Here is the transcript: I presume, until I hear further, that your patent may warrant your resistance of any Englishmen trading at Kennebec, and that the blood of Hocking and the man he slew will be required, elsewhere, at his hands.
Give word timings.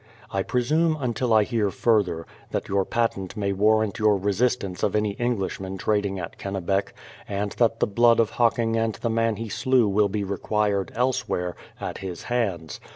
I 0.31 0.41
presume, 0.41 0.97
until 0.99 1.31
I 1.31 1.43
hear 1.43 1.69
further, 1.69 2.25
that 2.49 2.67
your 2.67 2.85
patent 2.85 3.37
may 3.37 3.53
warrant 3.53 3.99
your 3.99 4.17
resistance 4.17 4.81
of 4.81 4.95
any 4.95 5.15
Englishmen 5.19 5.77
trading 5.77 6.17
at 6.17 6.39
Kennebec, 6.39 6.95
and 7.29 7.51
that 7.59 7.79
the 7.79 7.85
blood 7.85 8.19
of 8.19 8.31
Hocking 8.31 8.75
and 8.77 8.95
the 8.95 9.11
man 9.11 9.35
he 9.35 9.47
slew 9.47 9.87
will 9.87 10.09
be 10.09 10.23
required, 10.23 10.91
elsewhere, 10.95 11.55
at 11.79 11.99
his 11.99 12.23
hands. 12.23 12.79